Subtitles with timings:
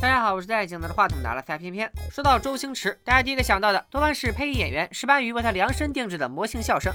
[0.00, 1.90] 大家好，我是戴镜子的话筒拿了三片片。
[2.08, 6.92] 说到周星驰，大家第一个想到的多半是配音演员石斑鱼为他量身定制的魔性笑声。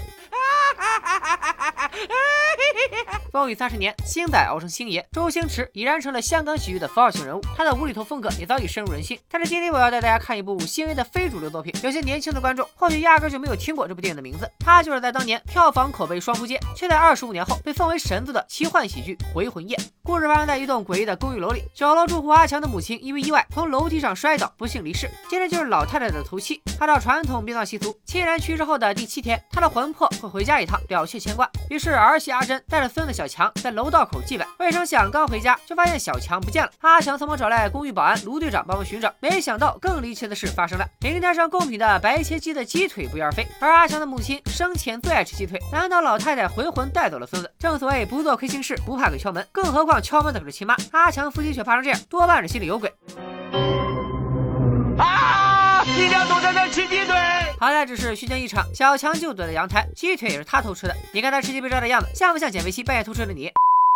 [3.32, 9.18] 风雨三十年，星仔熬成星爷，周星驰已然成了香港喜剧的符号性人物，他的无厘头风格也早已深入人心。
[9.28, 14.48] 但是今天我要带大家看一部星爷的非主流作品，有些年轻的观众或许压根就没有听过这部电影的名字。
[14.60, 19.76] 它就是在当年票房口碑双扑街，却在二十五年后被奉为神作的奇幻喜剧《回魂夜》。
[20.04, 25.10] 故事发生在一栋诡异的公寓楼里，九楼住户阿强的母亲因为意外从楼梯上摔倒，不幸离世。
[25.28, 31.50] 接着就是老太太的头七，按照传统殡葬习俗，亲人去世后的第七天，她的魂魄会回家一趟，了却牵挂。
[31.68, 36.70] 于是是儿媳阿珍带着孙子小强在楼道口祭拜，未成想刚回家就发现小强不见了。
[36.80, 47.52] 阿强匆忙找来公寓保安卢队长帮忙寻找，没想到更离奇的事发生了：名单上贡品的白切鸡的鸡腿不翼而飞，而阿强的母亲生前最爱吃鸡腿，难道老太太回魂带走了孙子？
[47.58, 50.74] 正所谓不做亏心事，不怕鬼敲门，更何况敲门的可是亲妈。
[50.92, 52.90] 阿强夫妻却怕成这样，多半是心里有鬼。
[54.96, 55.84] 啊！
[55.84, 57.43] 一定要躲在那吃鸡腿。
[57.58, 60.94] 好在只是虚惊一场，小强就躲在阳台，鸡腿也是他偷吃的。
[61.12, 63.50] 你看他吃鸡被抓的样子，像不像减肥期半夜偷吃的你？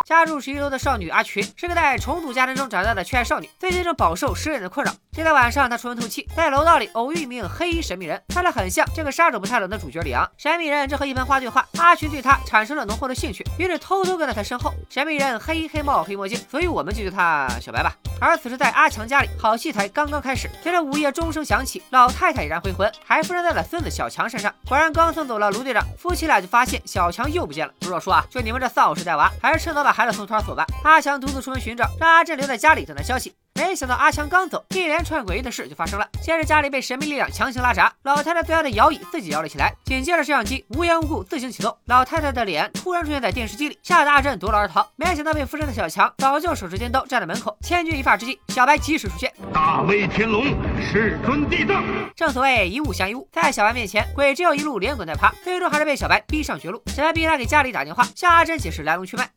[0.09, 4.91] 家住十一楼的少女阿群是个在重组家庭中长大的缺爱少女，最近正饱受失恋的困扰。
[5.11, 10.27] 这天晚上，她出门透气，在楼道里偶遇一名黑衣神秘人，看着很像这个杀手不太冷的主角李昂。
[10.35, 14.73] 神秘人正和一盆花对话，阿群对他产生了浓厚的兴趣，于是偷偷跟在他身后。
[14.89, 17.93] 神秘人黑衣黑帽黑墨镜，所以我们就叫他小白吧。
[18.19, 20.49] 而此时在阿强家里，好戏才刚刚开始。
[20.63, 24.51] 随着午夜钟声响起，老太太已然回魂，还附身在了孙子小强身上。
[24.67, 27.71] 果然，刚送走了卢队长，夫妻俩就发现小强又不见了。
[27.79, 30.65] 不是我说啊，就你们这丧偶式带娃，还是趁早把孩子送托儿所吧。
[30.85, 33.35] 阿强独自出门寻找，让阿珍留在家里等待消息。
[33.53, 36.07] 没想到阿强刚走，一连串诡异的事就发生了。
[36.21, 39.75] 先是家里被神秘力量强行拉闸，老太太最爱的摇椅自己摇了起来。
[39.83, 44.89] 紧接着摄像机无缘无故自行启动，老太太的脸突然出现在电视机里，吓得阿珍夺路而逃。
[44.95, 49.29] 没想到被附身的小强早就手持尖刀站在门口，千钧一发之际，小白及时出现。
[49.53, 50.45] 大威天龙，
[50.81, 51.83] 世尊地藏。
[52.15, 56.81] 正所谓一物降一物，在小白面前，鬼只有一路连滚带爬，最终还是被小白逼上绝路。
[56.87, 59.29] 小白逼他给家里打电话，向阿珍解释来龙去脉。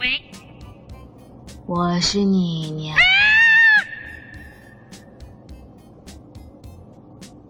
[0.00, 0.18] 喂，
[1.66, 2.96] 我是你娘。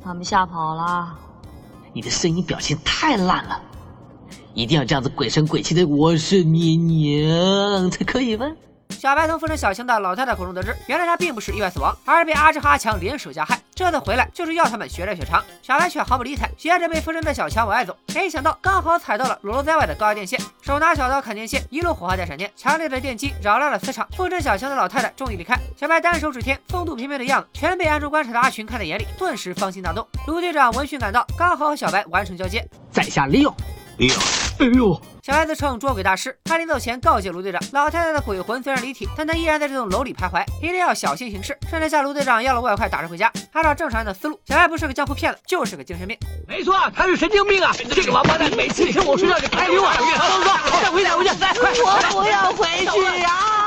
[0.02, 1.16] 他们吓跑了。
[1.92, 3.62] 你的声音表现太烂了，
[4.52, 8.50] 一定要这样子鬼神鬼气的“我是你娘”才可以吗？
[9.00, 13.58] 小白从附身小强的老太太口中得知，原来他并不是意外死亡，而是被阿志和阿强联手加害。
[13.74, 15.42] 这次回来就是要他们血债血偿。
[15.62, 17.96] 小白却毫不理睬，接着被附身的小强往外走。
[18.14, 24.06] 没想到刚好踩到了裸露在外的高压电线，手拿小刀砍电线，一路火花带闪电，强烈的电击扰乱了磁场。
[24.14, 30.06] 附身小强的老太太终于离开，小白单手指天，风度翩翩的样子，全被暗中观察的阿群看在眼里，顿时芳心大动。
[30.26, 32.62] 卢队长闻讯赶到，刚好和小白完成交接，
[32.92, 33.54] 在下利用，
[33.98, 34.16] 利用，
[34.58, 35.00] 哎呦！
[35.22, 41.56] 小孩子称捉鬼大师，他临走前告诫卢队长，老太太的鬼魂虽然离体，但她依然在这栋楼里徘徊，一定要小心行事。
[41.70, 43.30] 甚至向卢队长要了外快打车回家。
[43.52, 46.16] 按照正常人的思路，小艾不是个江湖骗子，就是个精神病。
[46.48, 47.70] 没错，他是神经病啊！
[47.94, 49.94] 这个王八蛋每次听我说话就开溜啊！
[49.96, 50.04] 走
[50.42, 51.70] 走，再回家，回去，来，快！
[52.14, 53.59] 我不要回去呀！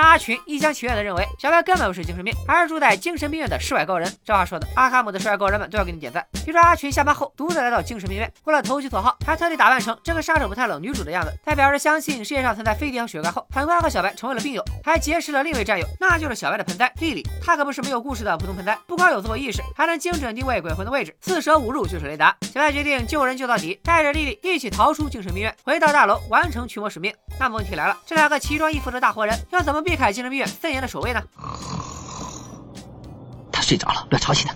[0.00, 4.08] 但阿群一厢情愿地认为小白根本不是精神病，而是住在精神病院的世外高人。
[4.24, 6.24] 这话说的，阿卡姆的世外高人们都要给你点赞。
[6.46, 17.26] 据说阿群下班后独自来到精神病院，为了投其所好，还特地打扮成这个杀手不太冷女主的样子，在表示相信世界上存在飞碟和雪怪后，很快和小白成为了病友，还结识了另一位战友，那就是小白的盆栽丽丽。
[17.44, 22.36] 她可不是没有故事的普通盆栽，不光有自我意识，还能精准定位鬼魂的位置，四舍五入就是雷达。
[22.42, 27.12] 小白决定救人救到底，带着丽丽一起逃出精神病院，回到大楼完成驱魔使命。
[27.40, 30.46] 那么问题来了，这两个奇装异服的大活人要怎么避开精神病院？
[30.46, 31.22] 森严的守卫呢？
[33.50, 34.54] 他睡着了，不要吵醒他。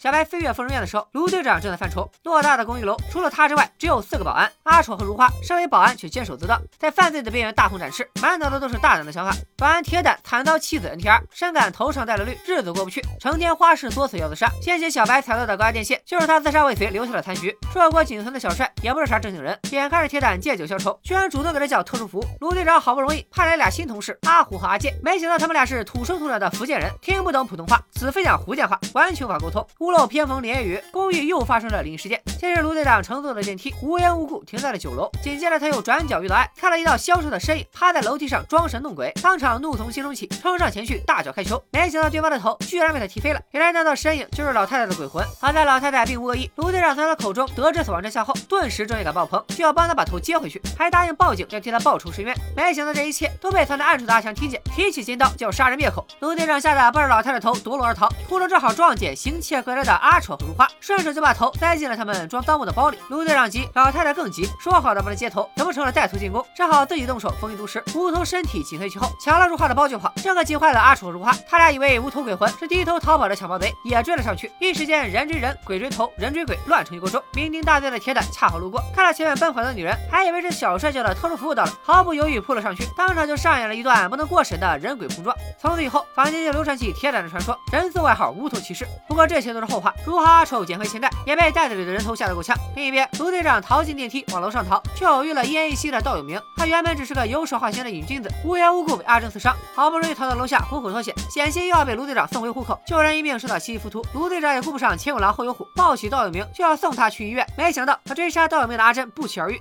[0.00, 2.08] 小白飞跃疯人院的时候，卢队长正在犯愁。
[2.22, 4.48] 偌大的公寓楼，除了他之外，只有四个保安。
[4.62, 9.36] 阿丑和如花身为保安却坚守自盗，在犯罪的边缘大红展翅，满脑子都是大胆的想法。
[9.56, 14.48] 保安铁胆惨遭妻子 NTR，深感头上戴了绿，日子过不去，成天花式作死要自杀。
[14.62, 17.56] 先前小白踩到的高压电线，就是他自杀未遂留下的残局。
[17.72, 22.24] 硕果仅存的小帅也不是啥正经人，眼看着铁胆借酒消愁，居然主动给他叫特殊服务。
[22.40, 29.66] 卢队长好不容易派来俩新同事阿虎和阿健，没想到他们俩是土生土长的福建人，听不懂普通话，死非讲福建话，完全无法沟通。
[29.88, 32.20] 屋漏偏逢连夜雨，公寓又发生了灵异事件。
[32.38, 43.40] 先是卢队长乘坐的电梯无缘无故停在了九楼，紧接着他又转角遇到爱，看了一道消瘦的身影趴在楼梯上装神弄鬼，当场怒从心中起，冲上前去大脚开球，没想到对方的头居然被他踢飞了。
[43.52, 45.24] 原来那道身影就是老太太的鬼魂。
[45.40, 52.36] 好在老太太并无恶意，卢队长从她口中得知死亡真相后，顿时正义感爆棚，就要帮他把头接回去，还答应报警要替他报仇伸冤。
[52.54, 56.06] 没想到这一切都被藏在暗处的阿强听见，提起尖刀就要杀人灭口。
[56.20, 59.88] 卢队长吓得抱着老太太头夺路而逃，途中正好撞见行窃归来。
[59.88, 62.98] 的阿丑和如花，顺手就把头塞进了他们装赃物的包里。
[63.08, 66.44] 卢队长急，老太太更急，说好的帮他接头，怎么成了带头进攻？
[66.54, 67.82] 只好自己动手，封印毒石。
[67.94, 71.32] 无头身体紧随其后，抢了如花的包就跑，这可急坏了阿丑和如花。
[71.48, 74.52] 他俩以为无头鬼魂是低头逃跑的抢包贼，也追了上去。
[74.60, 77.18] 一时间人追人，鬼追头，人追鬼，乱成一锅粥。
[77.32, 85.34] 酩酊大醉的铁胆恰好路过，看到前面奔跑的女人，还以为是小帅叫的特殊服务到了，毫不犹豫扑了上去，当场就上演了一段不能过审的人鬼碰撞。
[85.58, 88.86] 从此以后，坊间就流传起铁胆的传说，人送外号无头骑士。
[89.06, 89.94] 不过这些都是后话。
[90.04, 92.56] 如何阿丑捡回钱袋，也被袋子里的人头吓得够呛。
[92.74, 96.40] 另一边，卢队长逃进电梯往楼上逃，却偶遇了奄奄一息的道有明。
[96.56, 102.80] 他原本只是个游手好闲的瘾君子，无缘无故被阿珍刺伤，好不容易逃到楼下虎口脱险，险些又要被卢队长送回虎口。
[102.86, 107.46] 救人一命胜造七级浮屠，卢队长也顾不上前有狼后有虎，抱起道有明就要送他去医院。
[107.56, 109.60] 没想到，他追杀道有明的阿珍不期而遇。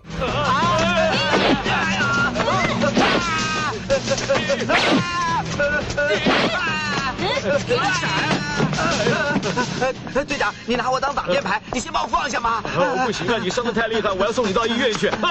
[10.25, 12.61] 队长，你拿我当挡箭牌，你先把我放下嘛。
[13.05, 15.11] 不行啊，你伤的太厉害，我要送你到医院去。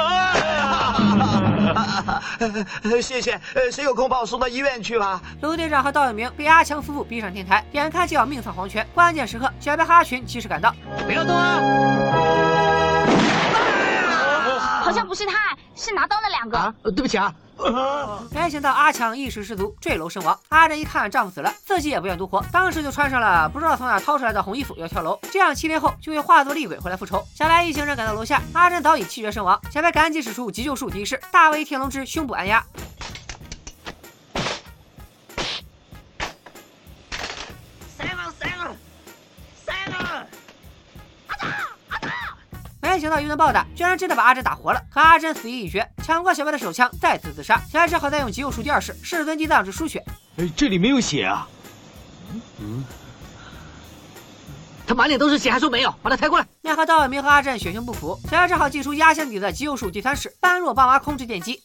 [3.02, 3.38] 谢谢，
[3.70, 5.20] 谁有空把我送到医院去吧？
[5.42, 8.86] 卢队长和道有明被阿强夫妇逼上天台，眼看就要命丧黄泉。
[8.94, 10.74] 关键时刻，小白和阿群及时赶到，
[11.04, 11.60] 不要动啊！
[14.82, 16.58] 好像不是他，是拿刀那两个。
[16.58, 17.32] 啊，对不起啊。
[18.30, 20.38] 没想到阿强一时失足坠楼身亡。
[20.50, 27.24] 阿珍一看丈夫死了，自己也不愿独活，当时就穿上了不知道从哪掏出来的红衣服要跳楼，这样七天后就会化作厉鬼回来复仇。
[27.34, 29.58] 小白一行人赶到楼下，阿珍早已气绝身亡。
[29.70, 32.62] 小白赶紧使出急救术提示，大威天龙之胸部按压。
[42.96, 44.82] 没想到一顿暴打，居然真的把阿珍打活了。
[44.90, 47.60] 可阿珍死意已决，抢过小白的手枪，再次自杀。
[47.70, 50.02] 小白只好再用急救术第二式，世尊地藏之输血。
[50.38, 51.46] 哎，这里没有血啊！
[52.58, 52.82] 嗯，
[54.86, 56.46] 他满脸都是血，还说没有，把他抬过来。
[56.62, 61.62] 奈何道有明和阿珍血性不符，小白只好祭出压箱底的急救术第三式，般若爸妈控制电击。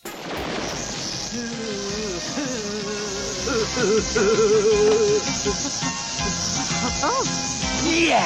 [7.87, 8.21] 耶！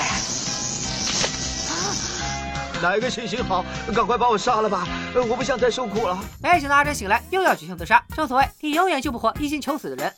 [2.82, 4.88] 哪一个行行好，赶快把我杀了吧！
[5.16, 6.18] 我不想再受苦了。
[6.42, 8.04] 没想到阿珍醒来又要举枪自杀。
[8.16, 10.14] 正所谓，你永远救不活一心求死的人。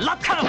[0.00, 0.44] 拉开了。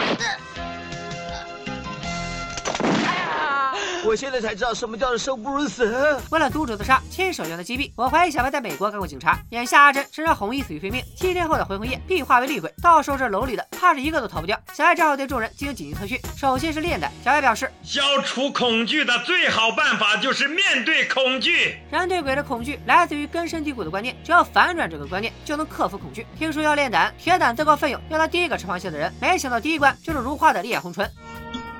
[4.05, 6.19] 我现在才知道什么叫做生不如死。
[6.29, 7.89] 为了阻止自杀，亲手将他击毙。
[7.95, 9.39] 我怀疑小白在美国干过警察。
[9.51, 14.59] 眼下阿珍身上红衣死于非命，七天后的回魂夜必化为厉鬼，到时候这楼里的怕是一个都逃不掉。
[14.73, 17.09] 小白只好对众人进行紧急特训，首先是炼胆。
[17.23, 21.77] 小白表示，消除恐惧的最好办法就是面对恐惧。
[21.89, 26.27] 人对鬼的恐惧来自于根深蒂固的观念，只要反转这个观念，就能克服恐惧。
[26.37, 31.09] 听说要练胆，铁胆自告奋勇要当第一个吃螃蟹的人，没想到第一关就是如花的烈红唇。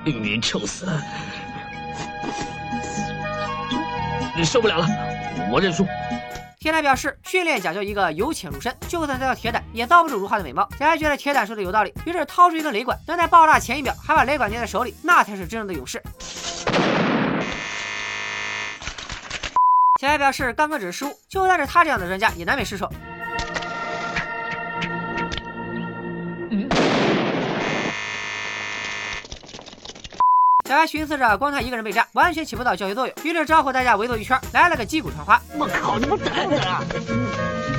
[0.02, 0.86] 病人臭死！
[4.36, 4.86] 你受不了了，
[5.52, 5.86] 我认输。
[6.58, 10.68] 铁胆表示，训练讲究一个由浅入深，就算再到铁胆，也遭不住如花的美貌。
[10.78, 16.02] 小艾觉得铁胆说的有道理，于是掏出一根雷管，能在爆炸前一秒还把雷管捏在手里，那才是真正的勇士。
[20.00, 22.90] 小白表示，刚刚只是失误，就算是他这样的专家，也难免失手。
[30.66, 35.38] 小白寻思着，光他一个人被炸，完全起不到教学作用，于是招呼大家围坐一圈，来了个击鼓传花。
[35.58, 36.82] 我靠，你们等等啊！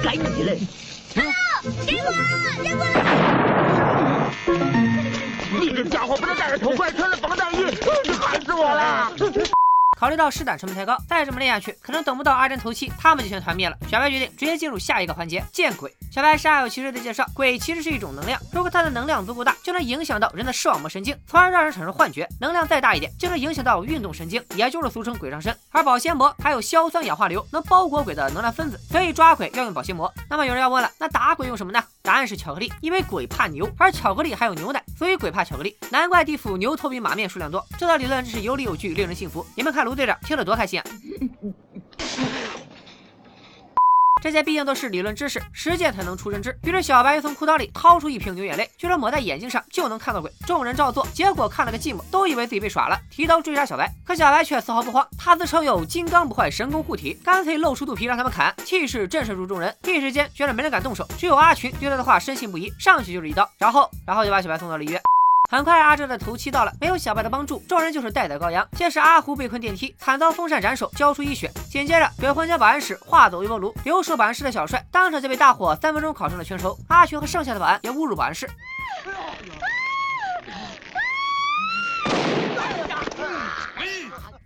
[0.03, 0.53] 该你了！
[1.83, 2.11] 给我，
[2.63, 2.85] 给我！
[5.59, 7.65] 你这家伙不能戴着头盔，穿着防弹衣，
[8.21, 9.11] 害死我了！
[9.97, 13.77] 考虑到试胆成本太高，再这么练下去，可能等不到阿珍头七，他们就全团灭了。
[13.89, 15.91] 小白决定直接进入下一个环节——见鬼。
[16.11, 25.57] 小白煞有其事的介绍，鬼其实是一种能量，如果它的能量足够大，就能影响到人的视网膜神经，从而让人产生幻觉；能量再大一点，就能影响到运动神经，也就是俗称鬼上身。
[25.71, 30.13] 而保鲜膜还有硝酸氧化硫，能包裹鬼的能量分子，所以抓鬼要用保鲜膜。
[30.29, 31.81] 那么有人要问了，那打鬼用什么呢？
[32.05, 35.75] 答案是巧克力，因为鬼怕牛，而巧克力还有牛奶，所以鬼怕巧克力。
[35.89, 39.43] 难怪地府牛头比马面数量多，这套理论真是有理有据，令人信服。
[39.55, 40.85] 你们看卢队长听得多开心啊！
[44.25, 46.57] 这些毕竟都是理论知识，实践才能出真知。
[46.63, 50.31] 于是小白又从裤裆里掏出一瓶牛眼泪，据说抹在眼睛上就能看到鬼。
[50.47, 53.87] 众人照做，结果看了个寂寞，都以为自己被耍了，提刀追杀小白。
[54.03, 59.71] 可小白却丝毫不慌，他自称有金刚不坏神功护体，干脆露出肚皮让他们砍，气势震慑住众人。
[59.83, 64.99] 一时间觉得没人敢动手，只有阿群对他的话深信不疑，上去就是一刀，然后然后就把小白送到了医院。
[65.49, 68.67] 很快，阿哲的头七到了，没有小白的帮助，众人就是待宰羔羊。
[68.73, 71.49] 先是阿胡被困电梯，惨遭风扇斩首，交出一血。
[71.69, 76.77] 紧接着，鬼魂将保安室化作微波炉，留守保安室的小帅当场就被大火三分钟烤成了全熟。
[76.87, 78.49] 阿群和剩下的保安也误入保安室。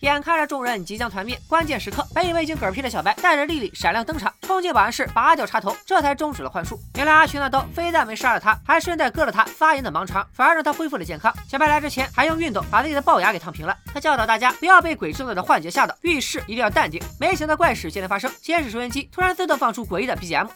[0.02, 6.80] 眼看着众人即将团灭，关键时刻，本以为已经嗝屁的小白带着丽丽闪亮登场，冲进保安室拔掉插头，这才终止了幻术。
[6.96, 11.34] 原来阿群那刀非但没杀了他，还顺带割了他发炎的盲肠，反而让他恢复了健康。
[11.50, 13.76] 小白来之前还用熨斗把自己的龅牙给烫平了。
[13.94, 17.02] 他教导大家不要被鬼制造的幻觉吓到，遇事一定要淡定。
[17.20, 20.48] 没想到怪事接连发生，先是收音机突然自动放出诡异的 BGM。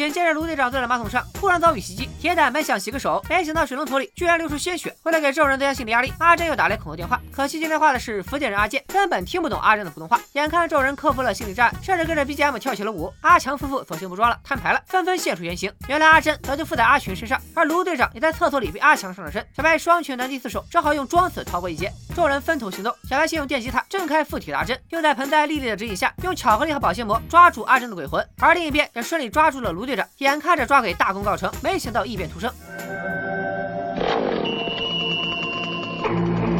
[0.00, 2.08] 紧接着，卢队长坐在马桶上，突然遭遇袭击。
[2.18, 4.96] 铁胆本想洗个手，没想到水龙头里居然流出鲜血。
[5.02, 7.20] 为了给众人增加心理压力，阿珍又打来恐吓电话。
[7.30, 10.18] 可惜接电话的是福建人阿健，根本听不懂阿珍的普通话。
[10.32, 15.70] 眼看众人克服了心理障碍，甚至跟着 BGM 跳起了舞，阿强夫妇索性不装了，摊牌了，纷纷现出原形。
[15.86, 19.46] 原来阿珍早就附在阿群身上，而卢队长也在厕所里被阿强上了身。
[19.54, 21.92] 小白双拳难敌四手，只好用装死逃过一劫。
[22.14, 30.06] 众人分头行动，小白先用电吉他震开附体的阿珍，又在盆栽丽丽的指引下，用巧克力和保鲜膜抓住阿珍的鬼魂，而另一边也顺利抓住了卢队队长。
[30.18, 30.70] 眼看着。
[30.70, 32.48] 抓鬼大功告成，没想到异变突生。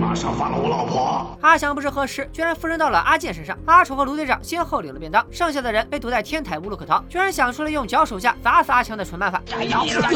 [0.00, 1.38] 马上放了我老婆！
[1.40, 3.56] 阿强不知何时居然附身到了阿健身上。
[3.66, 9.40] 阿丑和卢队长先后领了便当，剩下的人被堵在天台无路可逃，居然想出了用脚手架砸死阿强的蠢办法。
[9.52, 9.58] 有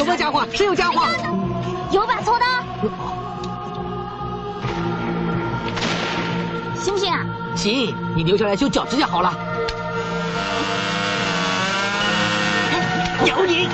[0.03, 0.45] 没有家伙？
[0.51, 1.07] 谁有家伙？
[1.91, 2.45] 有把锉刀，
[6.75, 7.25] 行不行啊？
[7.55, 9.33] 行，你留下来修脚指甲好了。
[13.25, 13.67] 有你！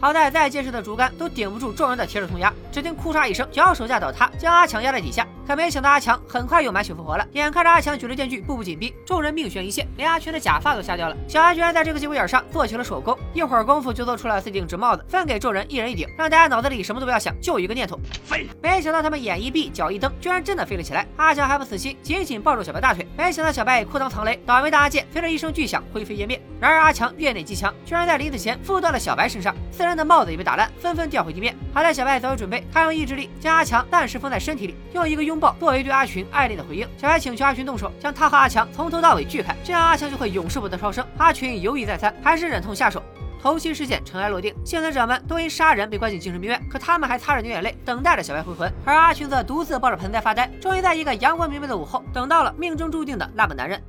[0.00, 5.26] 好在再结实的竹竿都顶不住众人的铁齿铜牙，只听哭嚓一声，脚手架倒塌，将阿强压在底下。
[5.48, 7.26] 可没想到阿强很快又满血复活了。
[7.32, 11.16] 眼看着阿强举着电锯步步紧逼，众人命悬一线，连阿全的假发都吓掉了。
[11.26, 18.46] 小安居然在这个节骨眼上做起了手工，一会儿功夫就做出了四顶纸帽子，分给众人一人一顶，让大家脑子里什么都不要想，就一个念头飞。
[18.62, 21.06] 没想到他们眼一闭，脚一蹬，居然真的飞了起来。
[21.16, 23.08] 阿强还不死心，紧紧抱住小白大腿。
[23.16, 26.38] 没想到小白裤裆藏雷，倒霉的阿健随着一声巨响灰飞烟灭。
[26.60, 30.70] 然而阿强院内极强，居然在临死前附到了小白身上，四人的帽子也被打烂。
[30.78, 31.56] 纷纷掉回地面。
[31.72, 36.86] 好在小白早有准备，他用意志力将阿强暂时封在身体里，用一个拥抱作为对阿群爱恋的回应。
[36.96, 41.06] 小白请求阿群动手，将他和阿强从头到尾锯开，这样阿强就会永世不得超生。
[41.18, 43.02] 阿群犹豫再三，还是忍痛下手。
[43.40, 48.72] 头七事件尘埃落定，幸存者们都因杀人被关进精神病院，可他们还擦着牛眼泪等待着小白回魂。
[48.84, 53.80] 而阿群则独自抱着盆栽发呆，终于在一个阳光明媚的午后，等到了命中注定的那个男人。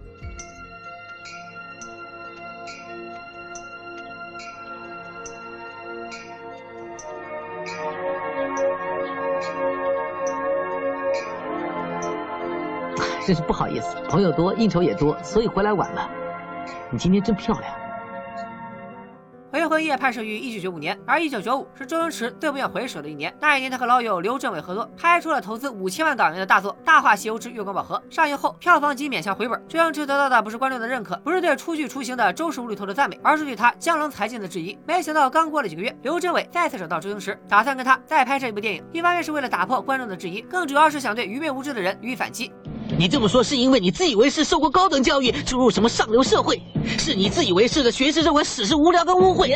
[13.30, 16.10] 真是不好意思，朋友多，应酬也多，所以回来晚了。
[16.90, 17.72] 你今天真漂亮。
[19.54, 23.32] 《回魂夜》拍摄于一九九五年，而一九九五是周星驰最不愿回首的一年。
[23.40, 28.02] 那一年，他和老友刘镇伟合作，拍出了投资五千万港元的大作《大话西游之月光宝盒》。
[28.16, 29.64] 上映后，票房仅勉强回本。
[29.68, 34.76] 周星驰得到的不是观众的认可，不是对初具雏形的周氏无厘头的赞美，而是对他江郎才尽的质疑。
[34.88, 38.84] 没想到，刚过了几个月，刘镇伟再次找到周星驰，打算跟他再拍摄一部电影。
[38.92, 42.52] 一方面是为了打破观众的质疑，更主要是想对愚昧无知的人予以反击。
[42.98, 46.62] 你这么说是因为你自以为是，受过高等教育，出入什么上流社会？
[46.98, 49.56] 是你自以为是的学识认为史是无聊跟污秽。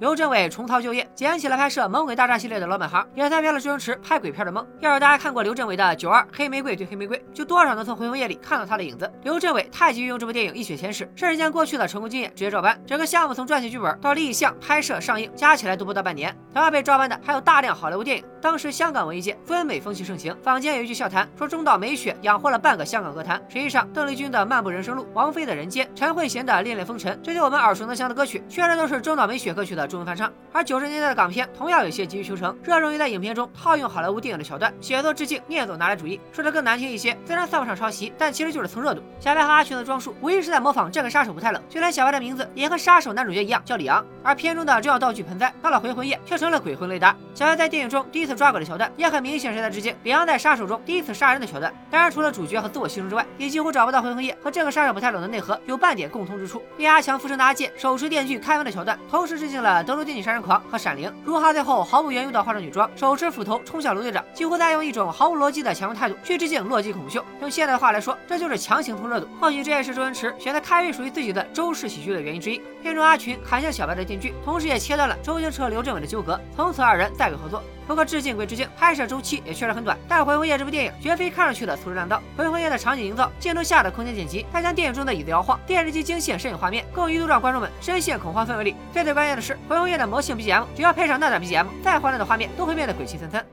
[0.00, 4.66] 刘镇伟重操旧业，捡起了拍摄《猛鬼大战》系列的老本行，也翻遍了周星驰拍鬼片的梦。
[4.80, 9.10] 要是大家看过刘镇伟的《九二黑玫瑰对黑玫瑰》，就多少能从《回魂夜》里看到他的影子。
[9.22, 12.80] 刘镇伟太急于用这部电影一雪前耻，甚至将过去的成功经验直接照搬。
[12.86, 16.34] 整个项目从撰写剧本到立项、拍摄、上映，加起来都不到半年。
[16.52, 18.24] 同样被照搬的还有大量好莱坞电影。
[18.40, 23.42] 当时香港文艺界分美风气盛行，坊间有一句笑谈，说中岛美雪养活过了半个香港歌坛。
[23.48, 30.32] 实际上，邓丽君的《漫步人生路》，王菲的《人间》，陈慧娴的《恋恋风尘》，这些我们耳熟能详的歌曲，确实都是中岛美雪歌曲的中文翻唱。
[30.52, 36.20] 而九十年代的港片同样有些急于求成，热衷于在影片中套用好莱坞电影的桥段，写作致敬，念作拿来主义。
[36.30, 39.02] 说的更难听一些，虽然算不上抄袭，但其实就是蹭热度。
[39.18, 44.06] 小白和阿群的装束无疑是在模仿这个杀手不太冷，就连小白的名字也和杀手男主角一样，叫李昂。
[44.22, 47.16] 而片中的重要道具盆栽，到了回魂夜却成了鬼魂雷达。
[47.34, 51.72] 小白在电影中第一次抓鬼的桥段，也很明显是在致敬李昂在杀手中第一次杀人的桥段。
[51.90, 56.62] 当然，除了主角和自我牺牲之外，也几乎找不到回魂夜和这个杀手不太冷的内核有半点共通之处。
[56.76, 61.10] 被阿强附身的阿健手持电锯开门的桥段，同时致敬了德州电锯杀人狂和闪灵。
[61.24, 67.24] 如哈最后毫无缘由的化妆女装，手持斧头冲向卢队长，几乎在用一种毫无逻辑的强硬态度去致敬洛基恐怖秀。
[67.40, 69.26] 用现代的话来说，这就是强行蹭热度。
[69.40, 72.60] 或许这也是周星驰选择开辟属于自己的周氏喜剧的原因之一。
[72.86, 77.60] 片中阿群砍下小白的电锯，同时也切断了周星驰和刘镇伟的纠葛，从此二人再未合作。
[77.84, 79.96] 不过致敬归致敬，拍摄周期也确实很短。
[80.08, 88.76] 但《回魂夜》这部电影绝非看上去的粗制滥造，《回魂夜》的场景营造、镜头下的空间剪辑，再将电影中的椅子摇晃、电视机惊现摄影画面，更一度让观众们深陷恐慌氛围里。
[88.92, 93.44] 最最关键的是，《回魂夜》的魔性 BGM，只要配上那段 BGM，再欢乐的画面都会变得鬼气森森。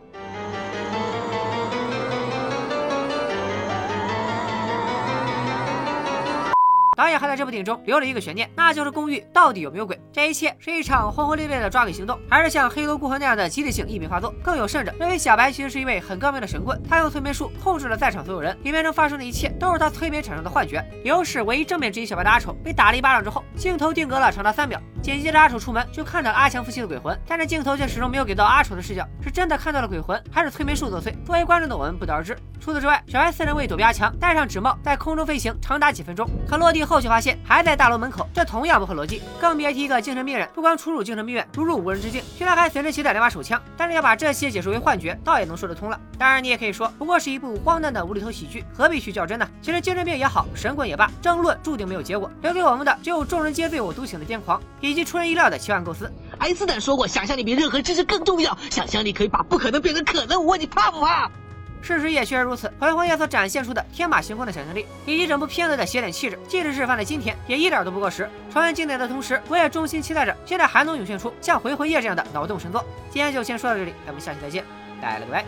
[6.96, 10.00] 导演还在这部电影中留了一个悬念，那就是公寓到底有没有鬼？
[10.12, 14.34] 这一切是一场轰轰烈烈的抓鬼行动，还是像《黑楼孤魂》那样的集体性异名发作？
[14.44, 20.84] 更有甚者，认为小白其实是一位很高明的神棍，他用催眠术控制了在场所有人，影片中发生的一切都是他催眠产生的幻觉。
[21.04, 31.14] 理由是唯一正面质疑小白的阿丑被打了一巴掌之后，镜头定格了长达三秒，紧接着阿丑出门就看到了阿强夫妻的鬼魂，但是镜头却始终没有给到阿丑的视角，是真的看到了鬼魂，还是催眠术作祟？
[31.26, 32.38] 作为观众的我们不得而知。
[32.60, 39.22] 除此之外，小白四人为躲避阿强，戴上纸帽，在空中飞行长达几分钟，可落地后却发现还在大楼门口，这同样不合逻辑。
[39.40, 43.62] 更别提一个精神病人，不光出入精神病院，如入无人之境，居然还随身携带两把手枪。
[43.78, 46.00] 但是要把这些解释为幻觉，倒也能说得通了。
[46.18, 49.48] 当然，你也可以说，不过是一部荒诞的无厘头喜剧，何必去较真呢？
[49.62, 56.12] 其实精神病也好，神棍也罢，争论注定没有结果，留给我们的只有众人皆醉我独醒的癫狂，以及出人意料的奇幻构思。
[56.38, 60.40] 爱因斯坦说过，想象力比任何知识更重要，想象力可以把不可能变成可能。
[60.42, 61.30] 我问你怕不怕？
[61.84, 68.30] 事实也确实如此，回魂夜所展现出的天马行空的想象力，以及整部片子的写点气质，即使是放在今天，也一点都不过时。
[68.52, 72.84] 重温经典的同时，我也衷心期待着现在还能涌现出像回魂夜这样的脑洞神作。
[73.12, 74.64] 今天就先说到这里，咱们下期再见，
[75.02, 75.44] 拜了个拜。